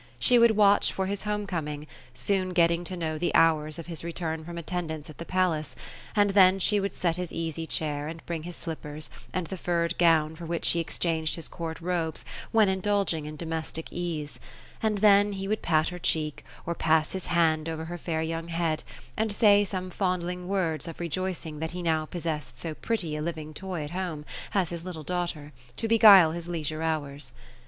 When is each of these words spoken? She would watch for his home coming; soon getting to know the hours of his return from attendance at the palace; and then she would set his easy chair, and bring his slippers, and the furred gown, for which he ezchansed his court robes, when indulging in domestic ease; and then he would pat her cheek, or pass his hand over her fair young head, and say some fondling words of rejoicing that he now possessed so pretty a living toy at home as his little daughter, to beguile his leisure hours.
She 0.17 0.39
would 0.39 0.57
watch 0.57 0.91
for 0.91 1.05
his 1.05 1.21
home 1.21 1.45
coming; 1.45 1.85
soon 2.11 2.53
getting 2.53 2.83
to 2.85 2.97
know 2.97 3.19
the 3.19 3.35
hours 3.35 3.77
of 3.77 3.85
his 3.85 4.03
return 4.03 4.43
from 4.43 4.57
attendance 4.57 5.11
at 5.11 5.19
the 5.19 5.25
palace; 5.27 5.75
and 6.15 6.31
then 6.31 6.57
she 6.57 6.79
would 6.79 6.95
set 6.95 7.17
his 7.17 7.31
easy 7.31 7.67
chair, 7.67 8.07
and 8.07 8.25
bring 8.25 8.41
his 8.41 8.55
slippers, 8.55 9.11
and 9.31 9.45
the 9.45 9.57
furred 9.57 9.95
gown, 9.99 10.35
for 10.35 10.47
which 10.47 10.67
he 10.71 10.83
ezchansed 10.83 11.35
his 11.35 11.47
court 11.47 11.79
robes, 11.79 12.25
when 12.51 12.67
indulging 12.67 13.27
in 13.27 13.35
domestic 13.35 13.89
ease; 13.93 14.39
and 14.81 14.97
then 14.97 15.33
he 15.33 15.47
would 15.47 15.61
pat 15.61 15.89
her 15.89 15.99
cheek, 15.99 16.43
or 16.65 16.73
pass 16.73 17.11
his 17.11 17.27
hand 17.27 17.69
over 17.69 17.85
her 17.85 17.99
fair 17.99 18.23
young 18.23 18.47
head, 18.47 18.83
and 19.15 19.31
say 19.31 19.63
some 19.63 19.91
fondling 19.91 20.47
words 20.47 20.87
of 20.87 20.99
rejoicing 20.99 21.59
that 21.59 21.69
he 21.77 21.83
now 21.83 22.07
possessed 22.07 22.57
so 22.57 22.73
pretty 22.73 23.15
a 23.15 23.21
living 23.21 23.53
toy 23.53 23.83
at 23.83 23.91
home 23.91 24.25
as 24.55 24.71
his 24.71 24.83
little 24.83 25.03
daughter, 25.03 25.51
to 25.75 25.87
beguile 25.87 26.31
his 26.31 26.47
leisure 26.47 26.81
hours. 26.81 27.33